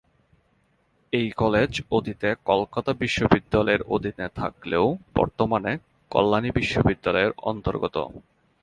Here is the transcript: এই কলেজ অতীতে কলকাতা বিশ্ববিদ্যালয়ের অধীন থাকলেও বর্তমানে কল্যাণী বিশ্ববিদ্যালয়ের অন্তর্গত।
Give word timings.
এই 1.13 1.27
কলেজ 1.37 1.71
অতীতে 1.91 2.29
কলকাতা 2.45 2.91
বিশ্ববিদ্যালয়ের 3.01 3.81
অধীন 3.87 4.17
থাকলেও 4.35 4.85
বর্তমানে 5.15 5.71
কল্যাণী 6.11 6.49
বিশ্ববিদ্যালয়ের 6.51 7.33
অন্তর্গত। 7.43 7.95